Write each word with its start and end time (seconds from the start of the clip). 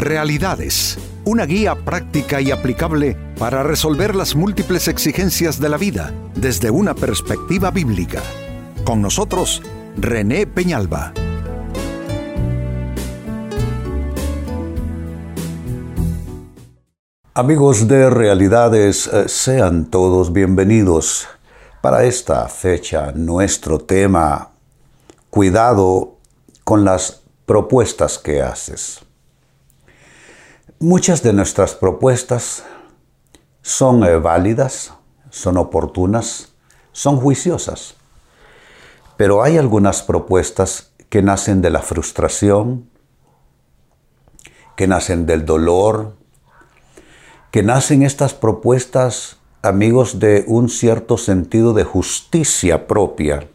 Realidades, 0.00 0.96
una 1.26 1.44
guía 1.44 1.74
práctica 1.74 2.40
y 2.40 2.50
aplicable 2.50 3.18
para 3.38 3.62
resolver 3.62 4.16
las 4.16 4.34
múltiples 4.34 4.88
exigencias 4.88 5.60
de 5.60 5.68
la 5.68 5.76
vida 5.76 6.14
desde 6.34 6.70
una 6.70 6.94
perspectiva 6.94 7.70
bíblica. 7.70 8.22
Con 8.82 9.02
nosotros, 9.02 9.60
René 9.98 10.46
Peñalba. 10.46 11.12
Amigos 17.34 17.86
de 17.86 18.08
Realidades, 18.08 19.06
eh, 19.06 19.28
sean 19.28 19.90
todos 19.90 20.32
bienvenidos. 20.32 21.28
Para 21.82 22.04
esta 22.04 22.48
fecha, 22.48 23.12
nuestro 23.12 23.78
tema, 23.78 24.48
cuidado 25.28 26.16
con 26.64 26.86
las 26.86 27.20
propuestas 27.44 28.16
que 28.16 28.40
haces. 28.40 29.02
Muchas 30.82 31.22
de 31.22 31.34
nuestras 31.34 31.74
propuestas 31.74 32.64
son 33.60 34.02
eh, 34.02 34.16
válidas, 34.16 34.94
son 35.28 35.58
oportunas, 35.58 36.54
son 36.92 37.18
juiciosas, 37.18 37.96
pero 39.18 39.42
hay 39.42 39.58
algunas 39.58 40.02
propuestas 40.02 40.92
que 41.10 41.20
nacen 41.20 41.60
de 41.60 41.68
la 41.68 41.82
frustración, 41.82 42.88
que 44.74 44.86
nacen 44.86 45.26
del 45.26 45.44
dolor, 45.44 46.14
que 47.50 47.62
nacen 47.62 48.02
estas 48.02 48.32
propuestas, 48.32 49.36
amigos, 49.60 50.18
de 50.18 50.44
un 50.46 50.70
cierto 50.70 51.18
sentido 51.18 51.74
de 51.74 51.84
justicia 51.84 52.86
propia, 52.86 53.48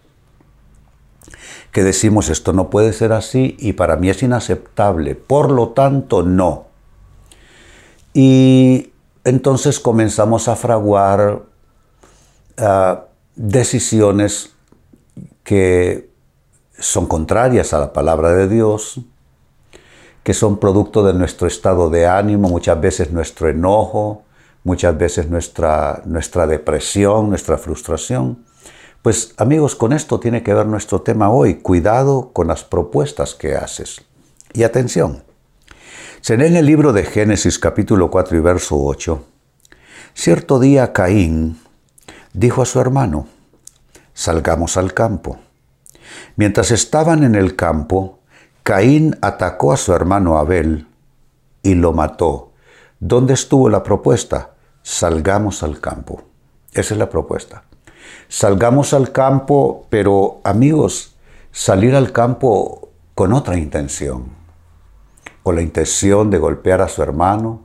que 1.72 1.84
decimos 1.84 2.30
esto 2.30 2.54
no 2.54 2.70
puede 2.70 2.94
ser 2.94 3.14
así 3.14 3.58
y 3.58 3.74
para 3.74 3.96
mí 3.96 4.12
es 4.12 4.22
inaceptable, 4.22 5.16
por 5.16 5.50
lo 5.50 5.70
tanto 5.70 6.22
no. 6.22 6.75
Y 8.18 8.94
entonces 9.26 9.78
comenzamos 9.82 10.48
a 10.48 10.56
fraguar 10.56 11.42
ah, 12.58 13.08
decisiones 13.36 14.54
que 15.44 16.10
son 16.80 17.08
contrarias 17.08 17.74
a 17.74 17.80
la 17.80 17.92
palabra 17.92 18.32
de 18.32 18.48
Dios, 18.48 19.02
que 20.24 20.34
son 20.34 20.60
producto 20.60 21.04
de 21.04 21.14
nuestro 21.14 21.46
estado 21.46 21.90
de 21.90 22.08
ánimo, 22.08 22.48
muchas 22.48 22.80
veces 22.80 23.12
nuestro 23.12 23.50
enojo, 23.50 24.24
muchas 24.64 24.98
veces 24.98 25.30
nuestra, 25.30 26.02
nuestra 26.06 26.48
depresión, 26.48 27.28
nuestra 27.28 27.58
frustración. 27.58 28.46
Pues 29.02 29.34
amigos, 29.36 29.76
con 29.76 29.92
esto 29.92 30.22
tiene 30.22 30.42
que 30.42 30.54
ver 30.54 30.68
nuestro 30.68 31.02
tema 31.02 31.30
hoy, 31.30 31.56
cuidado 31.56 32.30
con 32.32 32.48
las 32.48 32.64
propuestas 32.64 33.36
que 33.36 33.56
haces. 33.56 34.02
Y 34.54 34.64
atención, 34.64 35.22
se 36.26 36.38
lee 36.38 36.48
en 36.48 36.56
el 36.56 36.66
libro 36.66 36.92
de 36.92 37.04
Génesis 37.04 37.60
capítulo 37.60 38.10
4 38.10 38.36
y 38.36 38.40
verso 38.40 38.82
8. 38.82 39.24
Cierto 40.16 40.60
día 40.60 40.92
Caín 40.92 41.60
dijo 42.34 42.64
a 42.64 42.66
su 42.66 42.80
hermano, 42.80 43.28
salgamos 44.16 44.76
al 44.76 44.96
campo. 44.96 45.38
Mientras 46.36 46.72
estaban 46.72 47.24
en 47.24 47.36
el 47.36 47.56
campo, 47.56 48.22
Caín 48.64 49.16
atacó 49.22 49.72
a 49.72 49.78
su 49.78 49.94
hermano 49.94 50.40
Abel 50.40 50.88
y 51.62 51.76
lo 51.76 51.94
mató. 51.94 52.54
¿Dónde 53.00 53.36
estuvo 53.36 53.70
la 53.70 53.84
propuesta? 53.84 54.56
Salgamos 54.82 55.62
al 55.62 55.80
campo. 55.80 56.24
Esa 56.74 56.96
es 56.96 56.98
la 56.98 57.12
propuesta. 57.12 57.66
Salgamos 58.30 58.96
al 58.96 59.12
campo, 59.12 59.86
pero 59.92 60.42
amigos, 60.44 61.18
salir 61.52 61.94
al 61.94 62.12
campo 62.12 62.90
con 63.14 63.32
otra 63.32 63.60
intención 63.60 64.45
con 65.46 65.58
la 65.58 65.62
intención 65.62 66.32
de 66.32 66.40
golpear 66.40 66.82
a 66.82 66.88
su 66.88 67.04
hermano, 67.04 67.62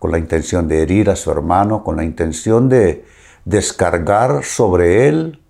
con 0.00 0.10
la 0.10 0.18
intención 0.18 0.66
de 0.66 0.82
herir 0.82 1.10
a 1.10 1.14
su 1.14 1.30
hermano, 1.30 1.84
con 1.84 1.96
la 1.96 2.02
intención 2.02 2.68
de 2.68 3.04
descargar 3.44 4.42
sobre 4.42 5.06
él 5.06 5.40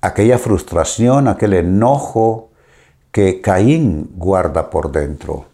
aquella 0.00 0.38
frustración, 0.38 1.26
aquel 1.26 1.54
enojo 1.54 2.50
que 3.10 3.40
Caín 3.40 4.12
guarda 4.14 4.70
por 4.70 4.92
dentro. 4.92 5.46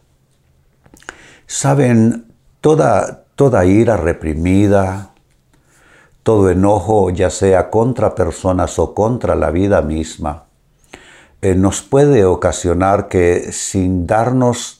Saben, 1.47 2.27
toda, 2.61 3.25
toda 3.35 3.65
ira 3.65 3.97
reprimida, 3.97 5.13
todo 6.25 6.51
enojo, 6.51 7.09
ya 7.09 7.31
sea 7.31 7.71
contra 7.71 8.15
personas 8.15 8.79
o 8.79 8.95
contra 8.95 9.35
la 9.35 9.51
vida 9.51 9.81
misma, 9.81 10.45
eh, 11.41 11.55
nos 11.55 11.81
puede 11.81 12.27
ocasionar 12.27 13.09
que 13.09 13.51
sin 13.51 14.07
darnos 14.07 14.78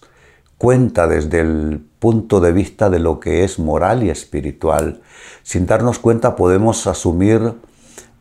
cuenta 0.59 1.07
desde 1.07 1.41
el 1.41 1.87
punto 2.01 2.41
de 2.41 2.53
vista 2.53 2.91
de 2.91 2.99
lo 2.99 3.21
que 3.21 3.45
es 3.45 3.59
moral 3.59 4.03
y 4.03 4.11
espiritual. 4.11 5.01
Sin 5.43 5.67
darnos 5.67 5.99
cuenta 5.99 6.37
podemos 6.37 6.87
asumir 6.87 7.55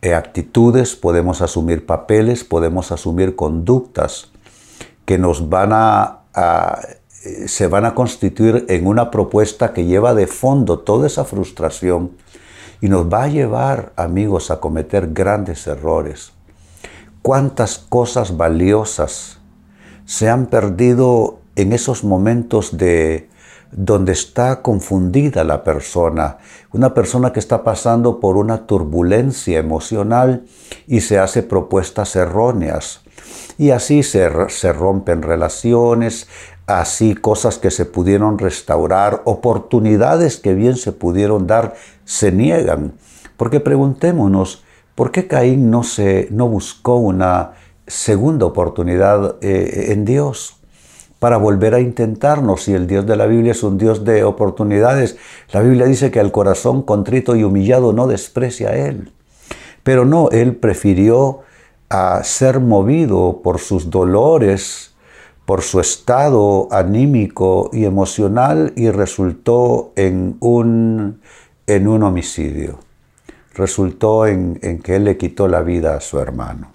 eh, 0.02 0.14
actitudes, 0.14 0.96
podemos 0.96 1.42
asumir 1.42 1.86
papeles, 1.86 2.44
podemos 2.44 2.92
asumir 2.92 3.36
conductas 3.36 4.32
que 5.06 5.18
nos 5.18 5.50
van 5.50 5.72
a, 5.74 6.20
eh, 7.26 7.48
se 7.48 7.68
van 7.68 7.86
a 7.86 7.96
constituir 7.96 8.66
en 8.70 8.86
una 8.86 9.10
propuesta 9.10 9.74
que 9.74 9.86
lleva 9.86 10.14
de 10.14 10.28
fondo 10.28 10.80
toda 10.80 11.08
esa 11.08 11.26
frustración 11.26 12.12
y 12.82 12.90
nos 12.90 13.12
va 13.12 13.24
a 13.24 13.28
llevar, 13.28 13.94
amigos, 13.96 14.52
a 14.52 14.60
cometer 14.60 15.14
grandes 15.14 15.66
errores. 15.66 16.34
¿Cuántas 17.24 17.80
cosas 17.80 18.38
valiosas 18.38 19.40
se 20.06 20.30
han 20.30 20.46
perdido 20.46 21.40
en 21.58 21.74
esos 21.74 22.04
momentos 22.04 22.78
de 22.78 23.30
donde 23.72 24.14
está 24.14 24.62
confundida 24.62 25.44
la 25.44 25.64
persona, 25.64 26.38
una 26.72 26.94
persona 26.94 27.34
que 27.34 27.40
está 27.40 27.64
pasando 27.64 28.20
por 28.20 28.38
una 28.38 28.66
turbulencia 28.66 29.60
emocional 29.60 30.46
y 30.88 31.02
se 31.02 31.20
hace 31.20 31.44
propuestas 31.44 32.16
erróneas. 32.16 33.02
Y 33.58 33.72
así 33.72 34.04
se, 34.04 34.30
rompen 34.30 35.24
relaciones, 35.24 36.28
así 36.68 37.16
cosas 37.16 37.58
que 37.58 37.72
se 37.72 37.86
pudieron 37.86 38.38
restaurar, 38.38 39.24
oportunidades 39.26 40.38
que 40.38 40.54
bien 40.54 40.76
se 40.76 40.92
pudieron 40.92 41.48
dar, 41.48 41.74
se 42.06 42.32
niegan. 42.32 42.94
Porque 43.36 43.60
preguntémonos, 43.60 44.64
¿por 44.94 45.12
qué 45.12 45.28
Caín 45.28 45.72
no, 45.72 45.84
se, 45.84 46.28
no 46.30 46.48
buscó 46.48 46.98
una 46.98 47.54
segunda 47.88 48.46
oportunidad 48.46 49.38
eh, 49.42 49.88
en 49.90 50.06
Dios? 50.06 50.57
Para 51.20 51.38
volver 51.38 51.74
a 51.74 51.80
intentarnos. 51.80 52.64
Si 52.64 52.74
el 52.74 52.88
Dios 52.88 53.06
de 53.06 53.16
la 53.16 53.26
Biblia 53.26 53.52
es 53.52 53.64
un 53.64 53.78
Dios 53.78 54.06
de 54.06 54.24
oportunidades, 54.24 55.18
la 55.52 55.62
Biblia 55.62 55.86
dice 55.86 56.12
que 56.12 56.20
el 56.20 56.32
corazón 56.32 56.84
contrito 56.84 57.36
y 57.36 57.44
humillado 57.44 57.94
no 57.94 58.08
desprecia 58.08 58.70
a 58.70 58.76
Él. 58.76 59.12
Pero 59.84 60.06
no, 60.06 60.30
Él 60.30 60.56
prefirió 60.56 61.42
a 61.90 62.24
ser 62.24 62.60
movido 62.60 63.42
por 63.44 63.60
sus 63.60 63.90
dolores, 63.90 64.94
por 65.46 65.62
su 65.62 65.80
estado 65.80 66.68
anímico 66.72 67.70
y 67.72 67.86
emocional 67.86 68.74
y 68.76 68.90
resultó 68.90 69.94
en 69.96 70.36
un, 70.42 71.22
en 71.66 71.88
un 71.88 72.04
homicidio. 72.04 72.80
Resultó 73.56 74.28
en, 74.28 74.60
en 74.62 74.80
que 74.80 74.98
Él 74.98 75.06
le 75.06 75.18
quitó 75.18 75.48
la 75.48 75.62
vida 75.62 75.96
a 75.96 76.02
su 76.02 76.20
hermano. 76.20 76.74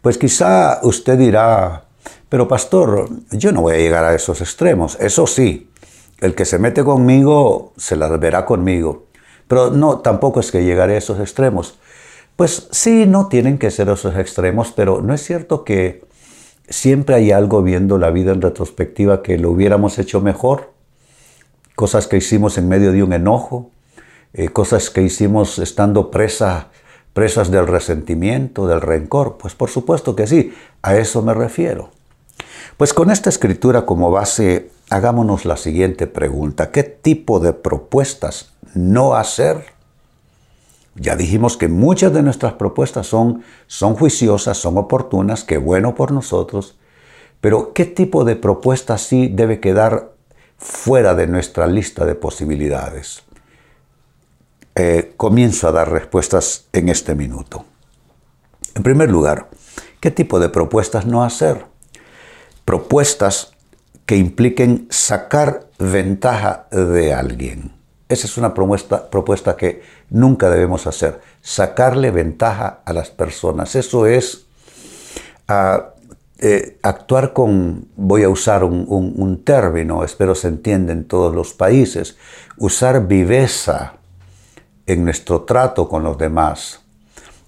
Pues 0.00 0.18
quizá 0.18 0.80
usted 0.82 1.18
dirá, 1.18 1.85
pero 2.28 2.48
pastor, 2.48 3.08
yo 3.30 3.52
no 3.52 3.62
voy 3.62 3.74
a 3.74 3.78
llegar 3.78 4.04
a 4.04 4.14
esos 4.14 4.40
extremos. 4.40 4.96
Eso 5.00 5.26
sí, 5.26 5.70
el 6.20 6.34
que 6.34 6.44
se 6.44 6.58
mete 6.58 6.82
conmigo 6.82 7.72
se 7.76 7.96
las 7.96 8.18
verá 8.18 8.44
conmigo. 8.44 9.06
Pero 9.48 9.70
no, 9.70 10.00
tampoco 10.00 10.40
es 10.40 10.50
que 10.50 10.64
llegaré 10.64 10.94
a 10.94 10.98
esos 10.98 11.20
extremos. 11.20 11.78
Pues 12.34 12.68
sí, 12.70 13.06
no 13.06 13.28
tienen 13.28 13.58
que 13.58 13.70
ser 13.70 13.88
esos 13.88 14.16
extremos, 14.16 14.72
pero 14.72 15.00
no 15.00 15.14
es 15.14 15.22
cierto 15.22 15.64
que 15.64 16.04
siempre 16.68 17.14
hay 17.14 17.30
algo 17.30 17.62
viendo 17.62 17.96
la 17.96 18.10
vida 18.10 18.32
en 18.32 18.42
retrospectiva 18.42 19.22
que 19.22 19.38
lo 19.38 19.50
hubiéramos 19.50 19.98
hecho 19.98 20.20
mejor. 20.20 20.72
Cosas 21.76 22.08
que 22.08 22.16
hicimos 22.16 22.58
en 22.58 22.68
medio 22.68 22.92
de 22.92 23.02
un 23.02 23.12
enojo, 23.12 23.70
eh, 24.32 24.48
cosas 24.48 24.90
que 24.90 25.02
hicimos 25.02 25.58
estando 25.58 26.10
presa, 26.10 26.70
presas 27.12 27.50
del 27.50 27.66
resentimiento, 27.66 28.66
del 28.66 28.80
rencor. 28.80 29.38
Pues 29.38 29.54
por 29.54 29.70
supuesto 29.70 30.16
que 30.16 30.26
sí, 30.26 30.52
a 30.82 30.96
eso 30.96 31.22
me 31.22 31.32
refiero. 31.32 31.90
Pues 32.76 32.92
con 32.92 33.10
esta 33.10 33.30
escritura 33.30 33.86
como 33.86 34.10
base, 34.10 34.70
hagámonos 34.90 35.46
la 35.46 35.56
siguiente 35.56 36.06
pregunta. 36.06 36.70
¿Qué 36.70 36.82
tipo 36.82 37.40
de 37.40 37.54
propuestas 37.54 38.52
no 38.74 39.14
hacer? 39.14 39.64
Ya 40.94 41.16
dijimos 41.16 41.56
que 41.56 41.68
muchas 41.68 42.12
de 42.12 42.22
nuestras 42.22 42.52
propuestas 42.52 43.06
son, 43.06 43.42
son 43.66 43.94
juiciosas, 43.94 44.58
son 44.58 44.76
oportunas, 44.76 45.42
qué 45.42 45.56
bueno 45.56 45.94
por 45.94 46.12
nosotros, 46.12 46.76
pero 47.40 47.72
¿qué 47.72 47.86
tipo 47.86 48.24
de 48.24 48.36
propuesta 48.36 48.98
sí 48.98 49.28
debe 49.28 49.58
quedar 49.58 50.12
fuera 50.58 51.14
de 51.14 51.26
nuestra 51.26 51.66
lista 51.66 52.04
de 52.04 52.14
posibilidades? 52.14 53.22
Eh, 54.74 55.14
comienzo 55.16 55.68
a 55.68 55.72
dar 55.72 55.90
respuestas 55.90 56.66
en 56.74 56.90
este 56.90 57.14
minuto. 57.14 57.64
En 58.74 58.82
primer 58.82 59.10
lugar, 59.10 59.48
¿qué 60.00 60.10
tipo 60.10 60.38
de 60.38 60.50
propuestas 60.50 61.06
no 61.06 61.24
hacer? 61.24 61.64
Propuestas 62.66 63.52
que 64.04 64.18
impliquen 64.18 64.86
sacar 64.90 65.68
ventaja 65.78 66.66
de 66.70 67.14
alguien. 67.14 67.72
Esa 68.08 68.26
es 68.26 68.36
una 68.36 68.52
propuesta, 68.52 69.08
propuesta 69.08 69.56
que 69.56 69.82
nunca 70.10 70.50
debemos 70.50 70.86
hacer, 70.86 71.20
sacarle 71.40 72.10
ventaja 72.10 72.80
a 72.84 72.92
las 72.92 73.10
personas. 73.10 73.74
Eso 73.74 74.06
es 74.06 74.46
ah, 75.48 75.94
eh, 76.38 76.78
actuar 76.82 77.32
con, 77.32 77.88
voy 77.96 78.22
a 78.22 78.28
usar 78.28 78.62
un, 78.62 79.42
término, 79.42 80.04
espero 80.04 80.34
se 80.34 80.48
entienda 80.48 80.92
en 80.92 81.08
todos 81.08 81.34
los 81.34 81.54
países, 81.54 82.18
usar 82.58 83.06
viveza 83.06 83.94
en 84.86 85.04
nuestro 85.04 85.42
trato 85.42 85.88
con 85.88 86.02
los 86.02 86.18
demás. 86.18 86.80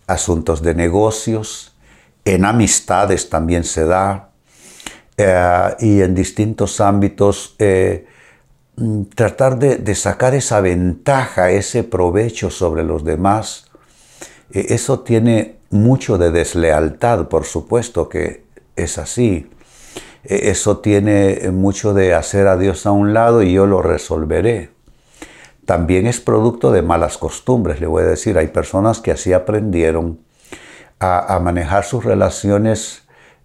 Asuntos 0.07 0.63
de 0.63 0.75
negocios, 0.75 1.77
en 2.25 2.47
amistades 2.47 3.29
también 3.29 3.63
se 3.63 3.85
da, 3.85 4.28
eh, 5.19 5.75
y 5.81 6.01
en 6.01 6.15
distintos 6.15 6.81
ámbitos 6.81 7.57
eh, 7.59 8.07
mm, 8.77 9.03
tratar 9.15 9.59
de, 9.59 9.95
sacar 9.95 10.35
esa 10.35 10.61
ventaja, 10.61 11.51
ese 11.51 11.85
provecho 11.85 12.51
sobre 12.51 12.85
los 12.85 13.05
demás. 13.05 13.67
eso 14.51 15.01
tiene 15.01 15.57
mucho 15.71 16.17
de 16.17 16.31
deslealtad, 16.31 17.29
por 17.29 17.45
supuesto 17.45 18.09
que 18.09 18.45
es 18.77 18.97
así. 18.97 19.51
E, 20.25 20.51
eso 20.51 20.79
tiene 20.79 21.51
mucho 21.53 21.93
de 21.93 22.15
hacer 22.15 22.47
a 22.47 22.57
Dios 22.57 22.87
a 22.87 22.93
un 22.93 23.13
lado 23.13 23.43
y 23.43 23.53
yo 23.53 23.67
lo 23.67 23.83
resolveré. 23.83 24.71
También 25.67 26.07
es 26.07 26.21
producto 26.21 26.73
de 26.73 26.81
malas 26.81 27.19
costumbres, 27.19 27.81
le 27.81 27.87
voy 27.87 28.03
a 28.03 28.07
decir. 28.07 28.39
Hay 28.39 28.49
personas 28.49 29.01
que 29.01 29.11
así 29.11 29.35
aprendieron 29.35 30.21
a, 31.01 31.39
manejar 31.41 31.85
sus 31.85 32.05
relaciones 32.05 33.03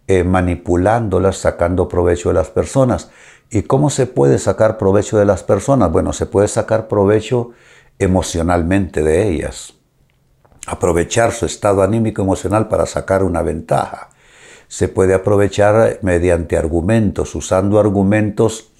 eh, 0.07 0.23
manipulándolas, 0.23 1.37
sacando 1.37 1.87
provecho 1.87 2.29
de 2.29 2.35
las 2.35 2.49
personas. 2.49 3.09
¿Y 3.49 3.63
cómo 3.63 3.89
se 3.89 4.05
puede 4.07 4.39
sacar 4.39 4.77
provecho 4.77 5.17
de 5.17 5.25
las 5.25 5.43
personas? 5.43 5.91
Bueno, 5.91 6.13
se 6.13 6.25
puede 6.25 6.47
sacar 6.47 6.87
provecho 6.87 7.51
emocionalmente 7.99 9.03
de 9.03 9.29
ellas. 9.29 9.73
Aprovechar 10.65 11.31
su 11.31 11.45
estado 11.45 11.83
anímico 11.83 12.21
emocional 12.21 12.67
para 12.67 12.85
sacar 12.85 13.23
una 13.23 13.41
ventaja 13.41 14.09
se 14.73 14.87
puede 14.87 15.13
aprovechar 15.13 15.99
mediante 16.01 16.57
argumentos, 16.57 17.35
usando 17.35 17.79
argumentos 17.79 18.71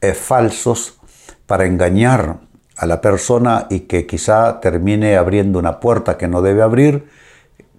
eh, 0.00 0.14
falsos 0.14 0.98
para 1.44 1.66
engañar 1.66 2.38
a 2.78 2.86
la 2.86 3.02
persona 3.02 3.66
y 3.68 3.80
que 3.80 4.06
quizá 4.06 4.58
termine 4.60 5.18
abriendo 5.18 5.58
una 5.58 5.80
puerta 5.80 6.16
que 6.16 6.28
no 6.28 6.40
debe 6.40 6.62
abrir, 6.62 7.10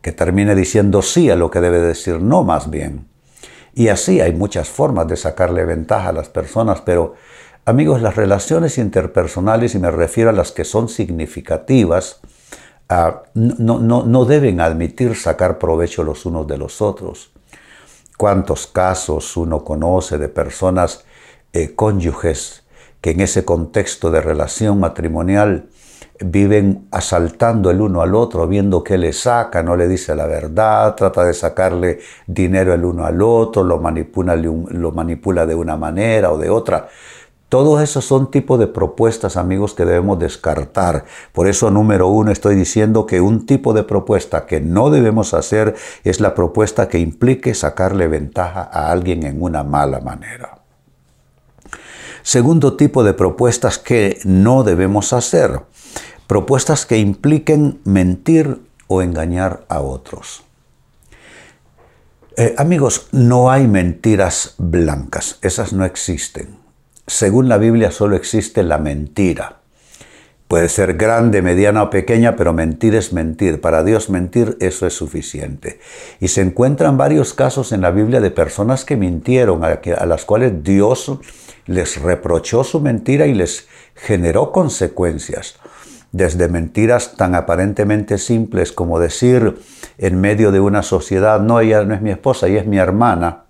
que 0.06 0.12
termine 0.12 0.54
diciendo 0.54 1.02
sí 1.02 1.32
a 1.32 1.36
lo 1.36 1.50
que 1.50 1.62
debe 1.62 1.82
decir 1.82 2.22
no 2.22 2.44
más 2.44 2.70
bien. 2.70 3.08
Y 3.74 3.88
así 3.88 4.22
hay 4.22 4.34
muchas 4.34 4.70
formas 4.70 5.08
de 5.08 5.16
sacarle 5.16 5.66
ventaja 5.66 6.10
a 6.10 6.14
las 6.14 6.30
personas, 6.30 6.82
pero 6.82 7.16
amigos, 7.66 8.04
las 8.04 8.16
relaciones 8.16 8.78
interpersonales, 8.78 9.74
y 9.74 9.80
me 9.80 9.90
refiero 9.90 10.30
a 10.30 10.34
las 10.34 10.52
que 10.52 10.64
son 10.64 10.90
significativas, 10.90 12.20
ah, 12.88 13.24
no, 13.34 13.80
no 13.80 14.26
deben 14.26 14.62
admitir 14.62 15.16
sacar 15.16 15.58
provecho 15.58 16.04
los 16.04 16.28
unos 16.28 16.46
de 16.46 16.60
los 16.60 16.84
otros 16.84 17.32
cuántos 18.16 18.68
casos 18.68 19.36
uno 19.38 19.64
conoce 19.64 20.20
de 20.20 20.30
personas 20.30 21.04
eh, 21.52 21.74
cónyuges 21.76 22.64
que 23.02 23.10
en 23.10 23.22
ese 23.22 23.44
contexto 23.44 24.12
de 24.12 24.22
relación 24.22 24.80
matrimonial 24.80 25.66
viven 26.20 26.88
asaltando 26.92 27.70
el 27.72 27.82
uno 27.82 28.02
al 28.02 28.16
otro, 28.16 28.48
viendo 28.48 28.84
qué 28.84 28.98
le 28.98 29.14
saca, 29.14 29.64
no 29.64 29.76
le 29.76 29.88
dice 29.88 30.16
la 30.16 30.26
verdad, 30.26 30.96
trata 30.96 31.26
de 31.26 31.34
sacarle 31.34 32.00
dinero 32.28 32.74
el 32.74 32.86
uno 32.86 33.06
al 33.06 33.22
otro, 33.22 33.64
lo 33.64 33.80
manipula, 33.80 34.36
lo 34.36 34.92
manipula 34.92 35.46
de 35.46 35.56
una 35.56 35.78
manera 35.78 36.32
o 36.32 36.38
de 36.38 36.50
otra. 36.50 36.88
Todos 37.48 37.82
esos 37.82 38.04
son 38.04 38.32
tipos 38.32 38.60
de 38.60 38.68
propuestas, 38.68 39.38
amigos, 39.38 39.76
que 39.76 39.86
debemos 39.86 40.18
descartar. 40.18 41.06
Por 41.32 41.48
eso, 41.48 41.70
número 41.70 42.08
uno, 42.08 42.32
estoy 42.32 42.56
diciendo 42.56 43.06
que 43.06 43.22
un 43.22 43.46
tipo 43.46 43.74
de 43.74 43.84
propuesta 43.84 44.46
que 44.48 44.60
no 44.60 44.90
debemos 44.90 45.34
hacer 45.34 45.76
es 46.04 46.20
la 46.20 46.34
propuesta 46.34 46.90
que 46.90 46.98
implique 46.98 47.54
sacarle 47.54 48.08
ventaja 48.08 48.68
a 48.72 48.92
alguien 48.92 49.24
en 49.24 49.42
una 49.42 49.64
mala 49.64 50.00
manera. 50.00 50.65
Segundo 52.26 52.76
tipo 52.76 53.04
de 53.04 53.14
propuestas 53.14 53.78
que 53.78 54.20
no 54.24 54.64
debemos 54.64 55.14
hacer. 55.14 55.62
Propuestas 56.26 56.88
que 56.88 56.98
impliquen 56.98 57.80
mentir 57.84 58.62
o 58.88 59.04
engañar 59.04 59.64
a 59.70 59.82
otros. 59.82 60.44
Eh, 62.36 62.56
amigos, 62.58 63.10
no 63.12 63.52
hay 63.52 63.68
mentiras 63.68 64.56
blancas, 64.58 65.38
esas 65.44 65.72
no 65.72 65.86
existen. 65.86 66.58
Según 67.06 67.48
la 67.48 67.60
Biblia 67.60 67.92
solo 67.92 68.16
existe 68.16 68.64
la 68.64 68.80
mentira. 68.80 69.60
Puede 70.48 70.70
ser 70.70 70.96
grande, 70.96 71.44
mediana 71.44 71.84
o 71.84 71.90
pequeña, 71.92 72.36
pero 72.36 72.54
mentir 72.54 72.96
es 72.96 73.14
mentir. 73.14 73.62
Para 73.62 73.84
Dios 73.84 74.10
mentir, 74.10 74.58
eso 74.62 74.88
es 74.88 74.94
suficiente. 74.94 75.80
Y 76.20 76.30
se 76.30 76.42
encuentran 76.42 76.98
varios 76.98 77.36
casos 77.36 77.72
en 77.72 77.82
la 77.82 77.92
Biblia 77.92 78.20
de 78.20 78.32
personas 78.32 78.84
que 78.84 78.98
mintieron, 78.98 79.64
a, 79.64 80.06
las 80.08 80.26
cuales 80.26 80.64
Dios 80.64 81.20
les 81.66 82.02
reprochó 82.02 82.64
su 82.64 82.80
mentira 82.80 83.28
y 83.28 83.34
les 83.34 83.68
generó 83.96 84.52
consecuencias. 84.52 85.56
Desde 86.12 86.48
mentiras 86.48 87.16
tan 87.18 87.36
aparentemente 87.36 88.18
simples 88.18 88.72
como 88.72 89.00
decir 89.00 89.60
en 89.98 90.22
medio 90.22 90.52
de 90.52 90.60
una 90.60 90.84
sociedad, 90.84 91.42
no, 91.42 91.60
ella 91.60 91.84
no 91.84 91.94
es 91.94 92.02
mi 92.02 92.12
esposa, 92.12 92.48
ella 92.48 92.62
es 92.62 92.68
mi 92.68 92.78
hermana, 92.78 93.46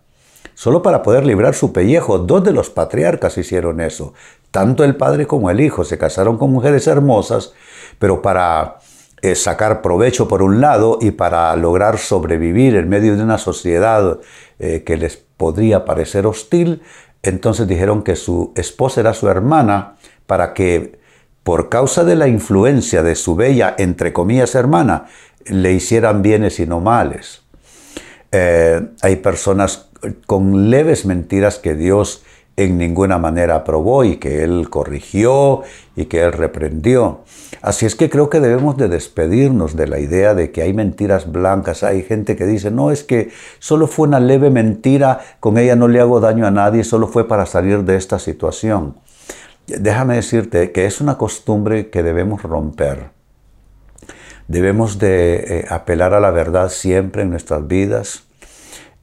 solo 0.56 0.82
para 0.82 1.04
poder 1.04 1.26
librar 1.26 1.54
su 1.54 1.72
pellejo. 1.72 2.18
Dos 2.20 2.44
de 2.44 2.54
los 2.54 2.70
patriarcas 2.70 3.38
hicieron 3.38 3.82
eso. 3.82 4.14
Tanto 4.50 4.84
el 4.84 4.96
padre 4.96 5.28
como 5.28 5.52
el 5.52 5.60
hijo 5.60 5.84
se 5.84 5.98
casaron 5.98 6.38
con 6.38 6.52
mujeres 6.52 6.88
hermosas, 6.88 7.54
pero 8.00 8.22
para 8.22 8.80
eh, 9.22 9.36
sacar 9.36 9.82
provecho 9.82 10.28
por 10.28 10.42
un 10.42 10.62
lado 10.62 10.98
y 11.02 11.12
para 11.12 11.56
lograr 11.56 11.98
sobrevivir 11.98 12.76
en 12.76 12.90
medio 12.90 13.16
de 13.16 13.24
una 13.24 13.38
sociedad 13.38 14.20
eh, 14.60 14.84
que 14.84 14.98
les 14.98 15.18
podría 15.18 15.84
parecer 15.84 16.26
hostil, 16.26 16.82
entonces 17.26 17.68
dijeron 17.68 18.04
que 18.04 18.16
su 18.16 18.54
esposa 18.56 19.02
era 19.02 19.14
su 19.14 19.28
hermana 19.28 19.96
para 20.28 20.54
que 20.54 21.00
por 21.44 21.70
causa 21.70 22.04
de 22.04 22.16
la 22.16 22.28
influencia 22.28 23.04
de 23.04 23.16
su 23.16 23.36
bella, 23.36 23.76
entre 23.78 24.14
comillas, 24.14 24.56
hermana, 24.56 25.06
le 25.46 25.74
hicieran 25.74 26.22
bienes 26.22 26.60
y 26.60 26.66
no 26.66 26.80
males. 26.80 27.44
Eh, 28.32 28.82
hay 29.02 29.16
personas 29.18 29.90
con 30.26 30.70
leves 30.70 31.06
mentiras 31.06 31.60
que 31.60 31.76
Dios 31.76 32.24
en 32.58 32.78
ninguna 32.78 33.18
manera 33.18 33.56
aprobó 33.56 34.04
y 34.04 34.18
que 34.18 34.44
Él 34.44 34.70
corrigió 34.70 35.64
y 35.96 36.06
que 36.06 36.24
Él 36.24 36.32
reprendió. 36.32 37.22
Así 37.62 37.86
es 37.86 37.96
que 37.96 38.10
creo 38.10 38.30
que 38.30 38.40
debemos 38.40 38.78
de 38.78 38.88
despedirnos 38.88 39.76
de 39.76 39.88
la 39.88 40.00
idea 40.00 40.34
de 40.34 40.52
que 40.52 40.62
hay 40.62 40.74
mentiras 40.74 41.32
blancas. 41.32 41.84
Hay 41.84 42.04
gente 42.04 42.36
que 42.36 42.46
dice, 42.46 42.72
no, 42.72 42.92
es 42.92 43.04
que 43.04 43.32
solo 43.60 43.88
fue 43.88 44.08
una 44.08 44.20
leve 44.20 44.50
mentira, 44.50 45.20
con 45.40 45.58
ella 45.58 45.76
no 45.76 45.88
le 45.88 46.00
hago 46.00 46.20
daño 46.20 46.46
a 46.48 46.52
nadie, 46.52 46.84
solo 46.84 47.08
fue 47.08 47.28
para 47.28 47.46
salir 47.46 47.84
de 47.84 47.98
esta 47.98 48.20
situación. 48.20 48.96
Déjame 49.68 50.16
decirte 50.16 50.72
que 50.72 50.86
es 50.86 51.02
una 51.02 51.18
costumbre 51.18 51.90
que 51.90 52.04
debemos 52.04 52.44
romper. 52.44 53.10
Debemos 54.48 55.00
de 55.00 55.36
eh, 55.36 55.66
apelar 55.70 56.14
a 56.14 56.20
la 56.20 56.30
verdad 56.30 56.70
siempre 56.70 57.24
en 57.24 57.32
nuestras 57.32 57.68
vidas 57.68 58.26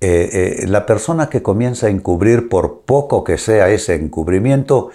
eh, 0.04 0.64
eh, 0.64 0.66
la 0.66 0.85
persona 0.85 1.30
que 1.30 1.42
comienza 1.42 1.87
a 1.87 1.90
encubrir, 1.90 2.49
por 2.49 2.80
poco 2.80 3.23
que 3.23 3.38
sea 3.38 3.71
ese 3.71 3.94
encubrimiento, 3.94 4.90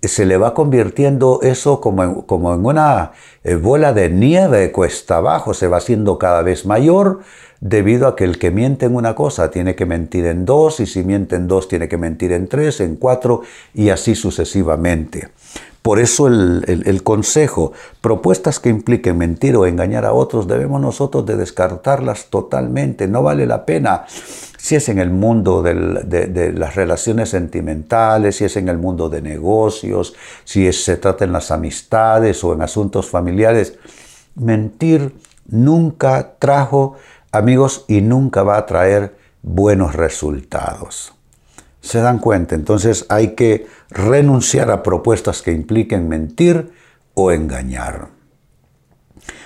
se 0.00 0.24
le 0.24 0.36
va 0.36 0.54
convirtiendo 0.54 1.40
eso 1.42 1.80
como 1.80 2.04
en, 2.04 2.14
como 2.22 2.54
en 2.54 2.64
una 2.64 3.10
eh, 3.42 3.56
bola 3.56 3.92
de 3.92 4.08
nieve 4.08 4.70
cuesta 4.70 5.16
abajo, 5.16 5.52
se 5.52 5.66
va 5.66 5.78
haciendo 5.78 6.16
cada 6.16 6.42
vez 6.42 6.64
mayor 6.64 7.22
debido 7.60 8.06
a 8.06 8.14
que 8.14 8.22
el 8.22 8.38
que 8.38 8.52
miente 8.52 8.86
en 8.86 8.94
una 8.94 9.16
cosa 9.16 9.50
tiene 9.50 9.74
que 9.74 9.84
mentir 9.84 10.26
en 10.26 10.44
dos 10.44 10.78
y 10.78 10.86
si 10.86 11.02
miente 11.02 11.34
en 11.34 11.48
dos 11.48 11.66
tiene 11.66 11.88
que 11.88 11.98
mentir 11.98 12.30
en 12.30 12.46
tres, 12.46 12.78
en 12.78 12.94
cuatro 12.94 13.42
y 13.74 13.88
así 13.88 14.14
sucesivamente. 14.14 15.30
Por 15.82 15.98
eso 15.98 16.28
el, 16.28 17.02
consejo, 17.02 17.72
propuestas 18.00 18.60
que 18.60 18.68
impliquen 18.68 19.18
mentir 19.18 19.56
o 19.56 19.66
engañar 19.66 20.04
a 20.04 20.12
otros, 20.12 20.46
debemos 20.46 20.80
nosotros 20.80 21.26
de 21.26 21.36
descartarlas 21.36 22.26
totalmente. 22.30 23.08
No 23.08 23.24
vale 23.24 23.46
la 23.46 23.66
pena 23.66 24.04
si 24.62 24.76
es 24.76 24.88
en 24.88 25.00
el 25.00 25.10
mundo 25.10 25.60
de, 25.60 26.52
las 26.54 26.76
relaciones 26.76 27.30
sentimentales, 27.30 28.36
si 28.36 28.44
es 28.44 28.56
en 28.56 28.68
el 28.68 28.78
mundo 28.78 29.08
de 29.08 29.20
negocios, 29.20 30.14
si 30.44 30.72
se 30.72 30.98
trata 30.98 31.24
en 31.24 31.32
las 31.32 31.50
amistades 31.50 32.44
o 32.44 32.52
en 32.52 32.62
asuntos 32.62 33.10
familiares. 33.10 33.76
Mentir 34.36 35.16
nunca 35.48 36.34
trajo 36.38 36.94
amigos 37.32 37.84
y 37.88 38.02
nunca 38.02 38.44
va 38.44 38.56
a 38.56 38.64
traer 38.64 39.16
buenos 39.42 39.96
resultados. 39.96 41.12
¿Se 41.80 41.98
dan 41.98 42.20
cuenta? 42.20 42.54
Entonces 42.54 43.04
hay 43.08 43.34
que 43.34 43.66
renunciar 43.90 44.70
a 44.70 44.84
propuestas 44.84 45.42
que 45.42 45.50
impliquen 45.50 46.08
mentir 46.08 46.70
o 47.14 47.32
engañar. 47.32 48.21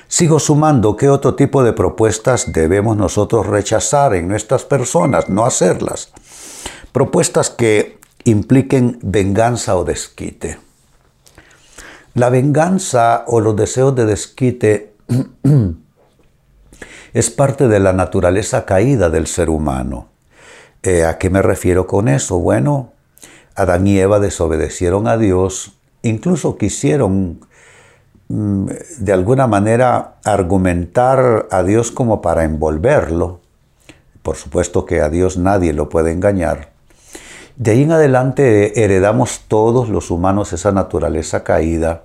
Sigo 0.09 0.39
sumando 0.39 0.97
qué 0.97 1.09
otro 1.09 1.35
tipo 1.35 1.65
de 1.65 1.73
propuestas 1.73 2.53
debemos 2.53 2.97
nosotros 2.97 3.47
rechazar 3.47 4.15
en 4.15 4.29
nuestras 4.29 4.65
personas, 4.65 5.29
no 5.29 5.45
hacerlas. 5.45 6.13
Propuestas 6.93 7.51
que 7.51 7.99
impliquen 8.25 8.99
venganza 9.03 9.77
o 9.77 9.85
desquite. 9.85 10.59
La 12.15 12.31
venganza 12.31 13.25
o 13.27 13.41
los 13.41 13.57
deseos 13.57 13.95
de 13.95 14.07
desquite 14.07 14.95
es 17.13 17.31
parte 17.31 17.69
de 17.69 17.81
la 17.81 17.93
naturaleza 17.93 18.65
caída 18.65 19.11
del 19.11 19.27
ser 19.27 19.51
humano. 19.51 20.09
Eh, 20.83 21.05
¿A 21.05 21.19
qué 21.19 21.31
me 21.31 21.43
refiero 21.43 21.87
con 21.87 22.09
eso? 22.09 22.39
Bueno, 22.39 22.93
Adán 23.57 23.87
y 23.87 23.99
Eva 23.99 24.21
desobedecieron 24.21 25.09
a 25.09 25.17
Dios, 25.17 25.73
incluso 26.03 26.57
quisieron 26.57 27.46
de 28.29 29.13
alguna 29.13 29.47
manera 29.47 30.17
argumentar 30.25 31.47
a 31.51 31.63
Dios 31.63 31.93
como 31.93 32.21
para 32.21 32.45
envolverlo. 32.45 33.41
Por 34.23 34.37
supuesto 34.37 34.85
que 34.85 35.01
a 35.01 35.09
Dios 35.09 35.37
nadie 35.37 35.73
lo 35.73 35.89
puede 35.89 36.13
engañar. 36.13 36.71
De 37.57 37.71
ahí 37.71 37.83
en 37.85 37.93
adelante 37.93 38.85
heredamos 38.85 39.45
todos 39.49 39.89
los 39.89 40.11
humanos 40.11 40.53
esa 40.53 40.73
naturaleza 40.73 41.43
caída 41.43 42.03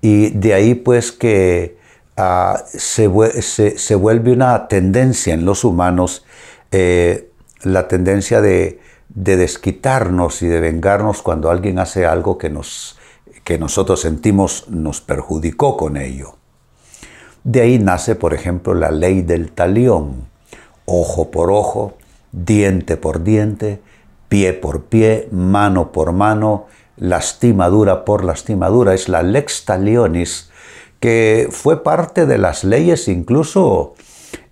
y 0.00 0.30
de 0.30 0.54
ahí 0.54 0.74
pues 0.74 1.12
que 1.12 1.78
ah, 2.16 2.64
se, 2.66 3.06
vuelve 3.06 4.32
una 4.32 4.66
tendencia 4.66 5.34
en 5.34 5.44
los 5.44 5.62
humanos, 5.62 6.24
eh, 6.72 7.30
la 7.62 7.86
tendencia 7.86 8.40
de, 8.40 8.80
desquitarnos 9.08 10.42
y 10.42 10.48
de 10.48 10.60
vengarnos 10.60 11.22
cuando 11.22 11.50
alguien 11.50 11.78
hace 11.78 12.04
algo 12.04 12.36
que, 12.36 12.50
nos, 12.50 12.98
que 13.44 13.58
nosotros 13.58 14.00
sentimos 14.00 14.66
nos 14.68 15.00
perjudicó 15.00 15.76
con 15.76 15.96
ello. 15.96 16.36
De 17.44 17.60
ahí 17.60 17.78
nace, 17.78 18.14
por 18.14 18.34
ejemplo, 18.34 18.74
la 18.74 18.90
ley 18.90 19.22
del 19.22 19.50
talión, 19.50 20.28
ojo 20.84 21.30
por 21.30 21.50
ojo, 21.50 21.94
diente 22.30 22.96
por 22.96 23.24
diente, 23.24 23.80
pie 24.28 24.52
por 24.52 24.84
pie, 24.84 25.28
mano 25.32 25.92
por 25.92 26.12
mano, 26.12 26.66
lastimadura 26.96 28.04
por 28.04 28.24
lastimadura, 28.24 28.94
es 28.94 29.08
la 29.08 29.22
lex 29.22 29.64
talionis, 29.64 30.50
que 31.00 31.48
fue 31.50 31.82
parte 31.82 32.26
de 32.26 32.38
las 32.38 32.62
leyes, 32.62 33.08
incluso 33.08 33.94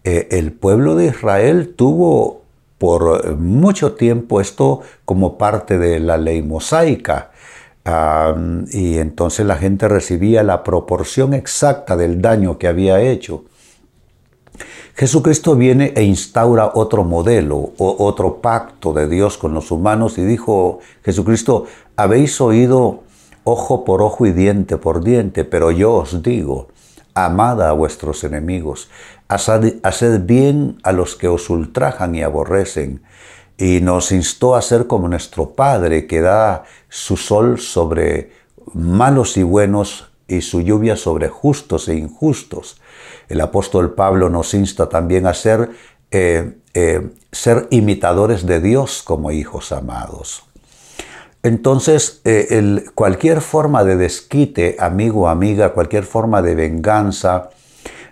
eh, 0.02 0.28
el 0.32 0.52
pueblo 0.52 0.97
de 0.97 1.06
Israel 1.06 1.75
tuvo 1.76 2.42
por 2.78 3.37
mucho 3.37 3.92
tiempo 3.92 4.40
esto 4.40 4.80
como 5.04 5.38
parte 5.38 5.78
de 5.78 6.00
la 6.00 6.16
ley 6.16 6.42
mosaica. 6.42 7.30
Y 8.73 8.99
entonces 8.99 9.47
la 9.47 9.57
gente 9.57 9.89
recibía 9.89 10.43
la 10.43 10.63
proporción 10.63 11.35
exacta 11.35 11.97
del 11.97 12.21
daño 12.21 12.59
que 12.59 12.69
había 12.69 13.01
hecho. 13.01 13.45
Jesucristo 14.95 15.57
viene 15.57 15.95
e 15.97 16.03
instaura 16.03 16.73
otro 16.75 17.05
modelo, 17.05 17.73
o 17.79 18.05
otro 18.05 18.43
pacto 18.43 18.93
de 18.93 19.09
Dios 19.09 19.39
con 19.39 19.55
los 19.55 19.71
humanos 19.71 20.19
y 20.19 20.25
dijo 20.25 20.81
Jesucristo, 21.03 21.65
habéis 21.97 22.41
oído 22.41 23.05
ojo 23.45 23.85
por 23.85 24.03
ojo 24.03 24.27
y 24.27 24.33
diente 24.33 24.77
por 24.77 25.03
diente, 25.03 25.45
pero 25.45 25.71
yo 25.71 25.95
os 25.95 26.23
digo, 26.23 26.69
amad 27.15 27.63
a 27.63 27.73
vuestros 27.73 28.25
enemigos, 28.25 28.91
haced, 29.29 30.21
bien 30.25 30.79
a 30.83 30.93
los 30.93 31.17
que 31.17 31.29
os 31.29 31.49
ultrajan 31.51 32.15
y 32.15 32.23
aborrecen, 32.23 33.03
y 33.61 33.83
nos 33.83 34.11
instó 34.11 34.57
a 34.57 34.62
ser 34.62 34.87
como 34.87 35.07
nuestro 35.07 35.50
Padre 35.50 36.07
que 36.07 36.23
da 36.23 36.64
su 36.88 37.19
sol 37.19 37.61
sobre 37.61 38.33
malos 38.73 39.37
y 39.37 39.43
buenos 39.43 40.11
y 40.26 40.40
su 40.40 40.62
lluvia 40.62 40.97
sobre 40.97 41.29
justos 41.29 41.88
e 41.88 41.95
injustos. 41.95 42.81
El 43.29 43.40
apóstol 43.43 43.93
Pablo 43.93 44.31
nos 44.31 44.55
insta 44.55 44.88
también 44.88 45.26
a 45.26 45.35
ser, 45.35 45.71
eh, 46.11 46.55
eh, 46.73 47.11
ser 47.31 47.67
imitadores 47.71 48.47
de 48.47 48.61
Dios 48.61 49.02
como 49.05 49.31
hijos 49.31 49.73
amados. 49.73 50.43
Entonces, 51.43 52.23
eh, 52.25 52.85
cualquier 52.95 53.43
forma 53.43 53.85
de 53.85 53.97
desquite, 53.97 54.76
amigo 54.79 55.23
o 55.23 55.29
amiga, 55.29 55.75
cualquier 55.75 56.05
forma 56.05 56.40
de 56.40 56.55
venganza, 56.55 57.50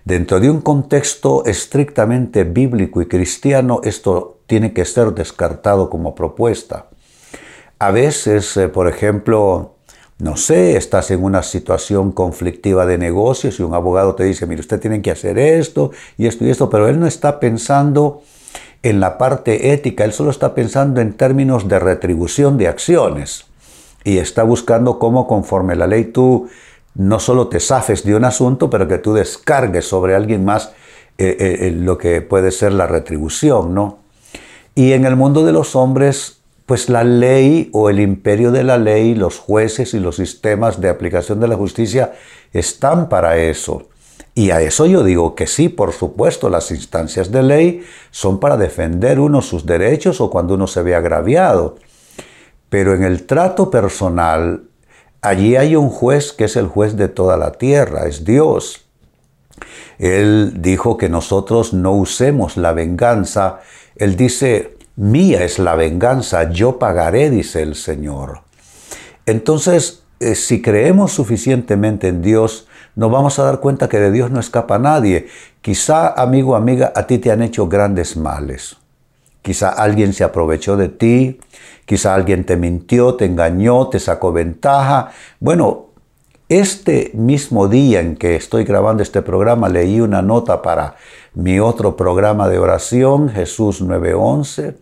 dentro 0.05 0.41
de 0.41 0.51
un 0.51 0.61
contexto 0.61 1.45
estrictamente 1.47 2.45
bíblico 2.45 3.01
y 3.01 3.07
cristiano, 3.07 3.81
esto 3.85 4.38
tiene 4.49 4.73
que 4.73 4.85
ser 4.85 5.13
descartado 5.13 5.89
como 5.89 6.17
propuesta. 6.17 6.87
A 7.79 7.93
veces, 7.93 8.59
por 8.75 8.89
ejemplo, 8.89 9.77
no 10.19 10.37
sé, 10.37 10.77
estás 10.77 11.13
en 11.13 11.23
una 11.23 11.45
situación 11.45 12.11
conflictiva 12.11 12.87
de 12.87 12.99
negocios 12.99 13.61
y 13.61 13.63
un 13.63 13.75
abogado 13.75 14.17
te 14.17 14.25
dice, 14.25 14.47
mire, 14.47 14.61
usted 14.61 14.81
tiene 14.81 15.01
que 15.01 15.13
hacer 15.13 15.39
esto 15.39 15.93
y 16.17 16.27
esto 16.27 16.45
y 16.45 16.51
esto, 16.51 16.69
pero 16.69 16.89
él 16.89 16.99
no 16.99 17.07
está 17.07 17.39
pensando 17.39 18.23
en 18.83 18.99
la 18.99 19.17
parte 19.17 19.73
ética, 19.73 20.05
él 20.05 20.13
solo 20.13 20.31
está 20.31 20.57
pensando 20.57 21.01
en 21.01 21.13
términos 21.13 21.69
de 21.69 21.79
retribución 21.79 22.59
de 22.59 22.67
acciones 22.67 23.47
y 24.03 24.19
está 24.19 24.43
buscando 24.43 24.99
cómo 24.99 25.29
conforme 25.29 25.77
la 25.77 25.87
ley 25.87 26.07
tú 26.07 26.49
no 26.95 27.21
solo 27.21 27.47
te 27.47 27.61
zafes 27.61 28.03
de 28.03 28.17
un 28.17 28.25
asunto, 28.25 28.71
pero 28.71 28.89
que 28.89 28.99
tú 28.99 29.15
descargues 29.15 29.87
sobre 29.87 30.17
alguien 30.17 30.45
más 30.45 30.73
eh, 31.17 31.37
eh, 31.39 31.59
eh, 31.69 31.71
lo 31.71 31.97
que 31.97 32.23
puede 32.23 32.51
ser 32.51 32.73
la 32.73 32.89
retribución, 32.89 33.73
¿no? 33.73 33.99
Y 34.79 34.93
en 34.93 35.05
el 35.05 35.17
mundo 35.17 35.45
de 35.45 35.51
los 35.51 35.75
hombres 35.75 36.39
pues 36.65 36.89
la 36.89 37.03
ley 37.03 37.69
o 37.73 37.91
el 37.91 37.99
imperio 37.99 38.53
de 38.53 38.63
la 38.63 38.79
ley, 38.79 39.17
los 39.17 39.37
jueces 39.37 39.93
y 39.93 39.99
los 39.99 40.15
sistemas 40.15 40.81
de 40.81 40.89
aplicación 40.89 41.41
de 41.41 41.49
la 41.49 41.57
justicia 41.57 42.13
están 42.53 43.09
para 43.09 43.39
eso. 43.39 43.89
Y 44.37 44.53
a 44.53 44.61
eso 44.61 44.87
yo 44.87 45.03
digo 45.03 45.35
que 45.35 45.49
sí, 45.49 45.69
por 45.69 45.93
supuesto, 45.93 46.49
las 46.49 46.71
instancias 46.71 47.33
de 47.33 47.43
ley 47.43 47.85
son 48.13 48.39
para 48.39 48.57
defender 48.57 49.19
uno 49.19 49.43
sus 49.43 49.67
derechos 49.67 50.21
o 50.21 50.31
cuando 50.31 50.55
uno 50.55 50.69
se 50.69 50.83
ve 50.83 50.95
agraviado. 50.95 51.75
Pero 52.69 52.95
en 52.95 53.03
el 53.03 53.27
trato 53.27 53.73
personal, 53.73 54.63
allí 55.23 55.57
hay 55.57 55.75
un 55.75 55.91
juez 55.91 56.33
que 56.33 56.45
es 56.45 56.55
el 56.55 56.69
juez 56.69 56.97
de 56.97 57.09
toda 57.09 57.37
la 57.37 57.51
tierra, 57.51 58.07
es 58.07 58.25
Dios. 58.25 58.85
Él 59.99 60.53
dijo 60.63 60.97
que 60.97 61.09
nosotros 61.09 61.73
no 61.73 61.93
usemos 61.93 62.57
la 62.57 62.73
venganza. 62.73 63.61
Él 63.99 64.17
dice, 64.17 64.77
Mía 64.97 65.45
es 65.45 65.61
la 65.61 65.77
venganza, 65.77 66.51
yo 66.51 66.79
pagaré, 66.79 67.31
dice 67.31 67.63
el 67.63 67.77
Señor. 67.77 68.41
Entonces, 69.27 70.03
eh, 70.21 70.35
si 70.35 70.61
creemos 70.61 71.13
suficientemente 71.13 72.09
en 72.09 72.23
Dios, 72.23 72.67
nos 72.97 73.13
vamos 73.13 73.39
a 73.39 73.45
dar 73.45 73.61
cuenta 73.61 73.89
que 73.89 74.01
de 74.01 74.11
Dios 74.11 74.33
no 74.33 74.41
escapa 74.41 74.79
nadie. 74.81 75.29
Quizá, 75.61 76.09
amigo, 76.09 76.57
amiga, 76.57 76.93
a 76.97 77.07
ti 77.07 77.19
te 77.19 77.31
han 77.31 77.43
hecho 77.43 77.69
grandes 77.69 78.17
males. 78.17 78.77
Quizá 79.43 79.69
alguien 79.69 80.13
se 80.13 80.25
aprovechó 80.25 80.77
de 80.77 80.89
ti, 80.89 81.39
quizá 81.87 82.15
alguien 82.15 82.45
te 82.45 82.57
mintió, 82.57 83.15
te 83.15 83.25
engañó, 83.25 83.89
te 83.89 84.01
sacó 84.01 84.33
ventaja. 84.33 85.13
Bueno, 85.39 85.88
este 86.49 87.11
mismo 87.15 87.69
día 87.69 88.01
en 88.01 88.17
que 88.17 88.35
estoy 88.37 88.65
grabando 88.65 89.03
este 89.03 89.21
programa 89.23 89.69
leí 89.69 90.01
una 90.01 90.23
nota 90.23 90.63
para 90.63 90.97
mi 91.35 91.61
otro 91.61 91.97
programa 91.97 92.49
de 92.49 92.59
oración, 92.59 93.29
Jesús 93.29 93.83
911, 93.83 94.77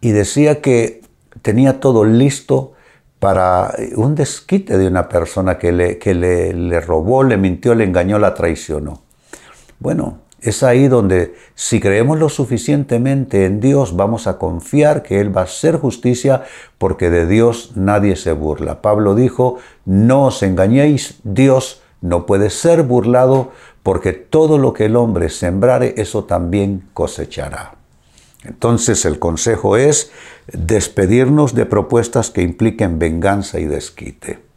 y 0.00 0.10
decía 0.10 0.60
que 0.60 1.02
tenía 1.42 1.80
todo 1.80 2.04
listo 2.04 2.72
para 3.18 3.74
un 3.96 4.14
desquite 4.14 4.78
de 4.78 4.86
una 4.86 5.08
persona 5.08 5.58
que, 5.58 5.72
le, 5.72 5.98
que 5.98 6.14
le, 6.14 6.80
robó, 6.80 7.24
le 7.24 7.36
mintió, 7.36 7.74
le 7.74 7.84
engañó, 7.84 8.18
la 8.18 8.34
traicionó. 8.34 9.02
Bueno, 9.80 10.18
es 10.40 10.62
ahí 10.62 10.88
donde 10.88 11.34
si 11.54 11.80
creemos 11.80 12.18
lo 12.18 12.28
suficientemente 12.28 13.44
en 13.44 13.60
Dios, 13.60 13.96
vamos 13.96 14.26
a 14.26 14.38
confiar 14.38 15.02
que 15.02 15.20
Él 15.20 15.36
va 15.36 15.42
a 15.42 15.44
hacer 15.44 15.76
justicia 15.76 16.44
porque 16.78 17.10
de 17.10 17.26
Dios 17.26 17.72
nadie 17.74 18.14
se 18.16 18.32
burla. 18.32 18.80
Pablo 18.80 19.14
dijo, 19.14 19.58
no 19.84 20.26
os 20.26 20.42
engañéis, 20.42 21.18
Dios 21.24 21.82
no 22.00 22.26
puede 22.26 22.50
ser 22.50 22.84
burlado 22.84 23.50
porque 23.82 24.12
todo 24.12 24.58
lo 24.58 24.72
que 24.72 24.86
el 24.86 24.96
hombre 24.96 25.28
sembrare, 25.28 25.94
eso 25.96 26.24
también 26.24 26.84
cosechará. 26.94 27.74
Entonces 28.44 29.04
el 29.04 29.18
consejo 29.18 29.76
es 29.76 30.12
despedirnos 30.52 31.54
de 31.54 31.66
propuestas 31.66 32.30
que 32.30 32.42
impliquen 32.42 32.98
venganza 32.98 33.58
y 33.58 33.64
desquite. 33.64 34.47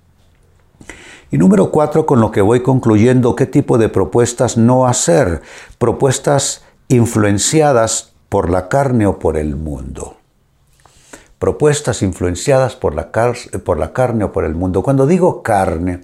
Y 1.32 1.38
número 1.38 1.72
cuatro, 1.72 2.06
con 2.06 2.20
lo 2.20 2.30
que 2.32 2.42
voy 2.42 2.62
concluyendo, 2.62 3.36
¿qué 3.36 3.46
tipo 3.46 3.78
de 3.78 3.90
propuestas 3.90 4.58
no 4.58 4.86
hacer? 4.86 5.42
Propuestas 5.78 6.64
influenciadas 6.90 8.14
por 8.30 8.50
la 8.50 8.68
carne 8.68 9.08
o 9.08 9.18
por 9.18 9.38
el 9.38 9.56
mundo 9.56 10.21
propuestas 11.42 12.04
influenciadas 12.04 12.76
por 12.76 12.94
la, 12.94 13.12
por 13.66 13.80
la, 13.80 13.94
carne 13.94 14.26
o 14.26 14.32
por 14.32 14.46
el 14.46 14.54
mundo. 14.54 14.84
Cuando 14.84 15.08
digo 15.08 15.42
carne, 15.42 16.02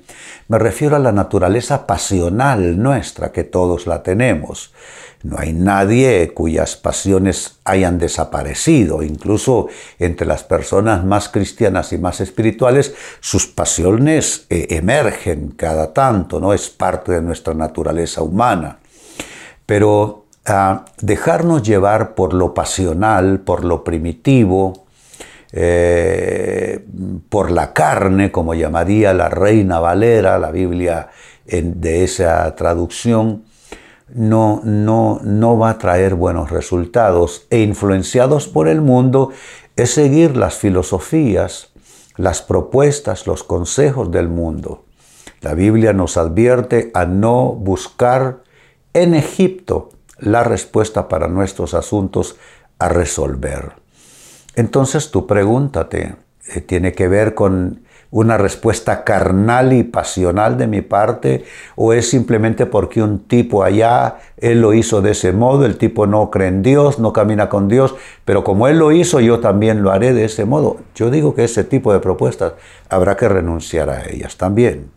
me 0.48 0.58
refiero 0.58 0.96
a 0.96 1.00
la 1.00 1.12
naturaleza 1.12 1.86
pasional 1.86 2.82
nuestra, 2.82 3.32
que 3.32 3.44
todos 3.44 3.86
la 3.86 4.02
tenemos. 4.02 4.74
No 5.22 5.38
hay 5.38 5.54
nadie 5.54 6.34
cuyas 6.34 6.76
pasiones 6.76 7.60
hayan 7.66 8.00
desaparecido. 8.00 9.04
Incluso 9.04 9.68
entre 10.00 10.26
las 10.26 10.44
personas 10.44 11.06
más 11.06 11.30
cristianas 11.30 11.94
y 11.94 12.00
más 12.00 12.20
espirituales, 12.20 12.96
sus 13.20 13.46
pasiones 13.46 14.48
eh, 14.50 14.66
emergen 14.72 15.52
cada 15.52 15.94
tanto, 15.94 16.40
¿no? 16.40 16.52
Es 16.52 16.72
parte 16.72 17.12
de 17.12 17.22
nuestra 17.22 17.54
naturaleza 17.54 18.24
humana. 18.24 18.80
Pero 19.68 20.26
ah, 20.48 20.86
dejarnos 21.00 21.62
llevar 21.62 22.16
por 22.16 22.34
lo 22.34 22.56
pasional, 22.56 23.42
por 23.42 23.64
lo 23.64 23.84
primitivo, 23.84 24.87
eh, 25.52 26.86
por 27.30 27.52
la 27.52 27.74
carne, 27.74 28.32
como 28.32 28.54
llamaría 28.54 29.14
la 29.14 29.30
Reina 29.30 29.80
Valera, 29.80 30.40
la 30.40 30.52
Biblia 30.52 31.10
de 31.46 32.04
esa 32.04 32.54
traducción, 32.56 33.46
no, 34.14 34.62
no, 34.64 35.20
no 35.24 35.58
va 35.58 35.72
a 35.72 35.78
traer 35.78 36.16
buenos 36.16 36.52
resultados. 36.52 37.48
E 37.50 37.60
influenciados 37.62 38.48
por 38.48 38.68
el 38.68 38.82
mundo 38.82 39.32
es 39.76 39.92
seguir 39.92 40.36
las 40.36 40.56
filosofías, 40.56 41.70
las 42.18 42.42
propuestas, 42.42 43.28
los 43.28 43.44
consejos 43.44 44.12
del 44.12 44.28
mundo. 44.28 44.84
La 45.42 45.54
Biblia 45.54 45.94
nos 45.94 46.18
advierte 46.18 46.90
a 46.94 47.06
no 47.06 47.54
buscar 47.54 48.44
en 48.94 49.14
Egipto 49.14 49.90
la 50.18 50.44
respuesta 50.44 51.08
para 51.08 51.28
nuestros 51.28 51.74
asuntos 51.74 52.38
a 52.80 52.90
resolver. 52.90 53.74
Entonces 54.58 55.12
tú 55.12 55.28
pregúntate, 55.28 56.16
eh, 56.54 56.62
¿tiene 56.62 56.92
que 56.92 57.08
ver 57.08 57.36
con 57.36 57.82
una 58.10 58.40
respuesta 58.40 59.04
carnal 59.04 59.72
y 59.72 59.84
pasional 59.84 60.58
de 60.58 60.66
mi 60.66 60.82
parte 60.82 61.46
o 61.76 61.94
es 61.94 62.10
simplemente 62.10 62.66
porque 62.66 63.04
un 63.04 63.20
tipo 63.20 63.64
allá, 63.64 64.18
él 64.38 64.62
lo 64.62 64.74
hizo 64.74 65.04
de 65.04 65.12
ese 65.12 65.32
modo, 65.32 65.64
el 65.64 65.78
tipo 65.78 66.08
no 66.08 66.32
cree 66.32 66.48
en 66.48 66.64
Dios, 66.64 66.98
no 66.98 67.14
camina 67.14 67.50
con 67.50 67.68
Dios, 67.68 67.94
pero 68.26 68.44
como 68.44 68.68
él 68.68 68.80
lo 68.80 68.92
hizo, 68.92 69.20
yo 69.20 69.40
también 69.40 69.84
lo 69.84 69.92
haré 69.92 70.14
de 70.14 70.26
ese 70.26 70.46
modo. 70.46 70.78
Yo 70.96 71.12
digo 71.12 71.36
que 71.36 71.44
ese 71.44 71.64
tipo 71.64 71.94
de 71.94 72.00
propuestas 72.00 72.54
habrá 72.90 73.16
que 73.16 73.30
renunciar 73.30 73.92
a 73.92 74.10
ellas 74.10 74.38
también. 74.38 74.97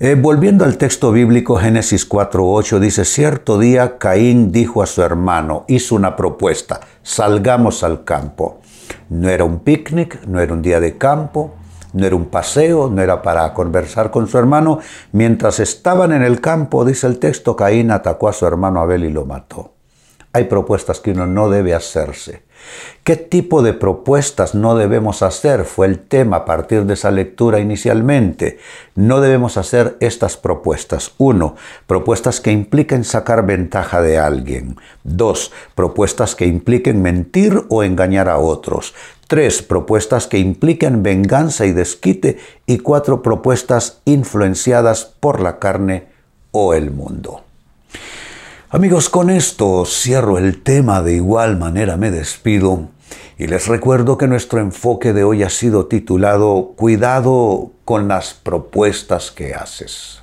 Eh, 0.00 0.14
volviendo 0.14 0.64
al 0.64 0.78
texto 0.78 1.10
bíblico, 1.10 1.56
Génesis 1.56 2.08
4.8 2.08 2.78
dice, 2.78 3.04
cierto 3.04 3.58
día 3.58 3.98
Caín 3.98 4.52
dijo 4.52 4.80
a 4.80 4.86
su 4.86 5.02
hermano, 5.02 5.64
hizo 5.66 5.96
una 5.96 6.14
propuesta, 6.14 6.78
salgamos 7.02 7.82
al 7.82 8.04
campo. 8.04 8.60
No 9.08 9.28
era 9.28 9.42
un 9.42 9.58
picnic, 9.58 10.24
no 10.24 10.40
era 10.40 10.52
un 10.52 10.62
día 10.62 10.78
de 10.78 10.96
campo, 10.96 11.56
no 11.94 12.06
era 12.06 12.14
un 12.14 12.26
paseo, 12.26 12.88
no 12.88 13.02
era 13.02 13.22
para 13.22 13.52
conversar 13.52 14.12
con 14.12 14.28
su 14.28 14.38
hermano. 14.38 14.78
Mientras 15.10 15.58
estaban 15.58 16.12
en 16.12 16.22
el 16.22 16.40
campo, 16.40 16.84
dice 16.84 17.08
el 17.08 17.18
texto, 17.18 17.56
Caín 17.56 17.90
atacó 17.90 18.28
a 18.28 18.32
su 18.32 18.46
hermano 18.46 18.78
Abel 18.80 19.02
y 19.02 19.10
lo 19.10 19.24
mató. 19.24 19.72
Hay 20.32 20.44
propuestas 20.44 21.00
que 21.00 21.10
uno 21.10 21.26
no 21.26 21.50
debe 21.50 21.74
hacerse. 21.74 22.44
¿Qué 23.04 23.16
tipo 23.16 23.62
de 23.62 23.72
propuestas 23.72 24.54
no 24.54 24.76
debemos 24.76 25.22
hacer? 25.22 25.64
Fue 25.64 25.86
el 25.86 25.98
tema 25.98 26.38
a 26.38 26.44
partir 26.44 26.84
de 26.84 26.94
esa 26.94 27.10
lectura 27.10 27.58
inicialmente. 27.58 28.58
No 28.94 29.20
debemos 29.20 29.56
hacer 29.56 29.96
estas 30.00 30.36
propuestas. 30.36 31.12
Uno, 31.16 31.56
propuestas 31.86 32.40
que 32.40 32.52
impliquen 32.52 33.04
sacar 33.04 33.46
ventaja 33.46 34.02
de 34.02 34.18
alguien. 34.18 34.76
Dos, 35.04 35.52
propuestas 35.74 36.34
que 36.34 36.46
impliquen 36.46 37.00
mentir 37.00 37.64
o 37.70 37.82
engañar 37.82 38.28
a 38.28 38.38
otros. 38.38 38.94
Tres, 39.26 39.62
propuestas 39.62 40.26
que 40.26 40.38
impliquen 40.38 41.02
venganza 41.02 41.64
y 41.64 41.72
desquite. 41.72 42.38
Y 42.66 42.78
cuatro, 42.78 43.22
propuestas 43.22 44.02
influenciadas 44.04 45.04
por 45.04 45.40
la 45.40 45.58
carne 45.58 46.08
o 46.50 46.74
el 46.74 46.90
mundo. 46.90 47.47
Amigos, 48.70 49.08
con 49.08 49.30
esto 49.30 49.86
cierro 49.86 50.36
el 50.36 50.62
tema, 50.62 51.00
de 51.00 51.14
igual 51.14 51.56
manera 51.56 51.96
me 51.96 52.10
despido 52.10 52.90
y 53.38 53.46
les 53.46 53.66
recuerdo 53.66 54.18
que 54.18 54.28
nuestro 54.28 54.60
enfoque 54.60 55.14
de 55.14 55.24
hoy 55.24 55.42
ha 55.42 55.48
sido 55.48 55.86
titulado 55.86 56.74
Cuidado 56.76 57.70
con 57.86 58.08
las 58.08 58.34
propuestas 58.34 59.30
que 59.30 59.54
haces. 59.54 60.20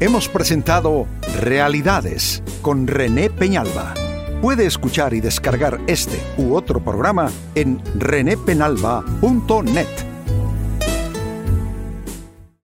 Hemos 0.00 0.30
presentado 0.30 1.06
Realidades 1.42 2.42
con 2.62 2.86
René 2.86 3.28
Peñalba. 3.28 3.92
Puede 4.40 4.64
escuchar 4.64 5.12
y 5.12 5.20
descargar 5.20 5.78
este 5.86 6.18
u 6.38 6.54
otro 6.54 6.82
programa 6.82 7.30
en 7.54 7.82
renépenalba.net. 7.98 10.15